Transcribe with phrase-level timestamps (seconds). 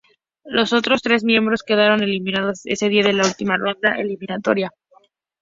[0.45, 4.71] Los otros tres miembros quedaron eliminados ese día en la última ronda eliminatoria.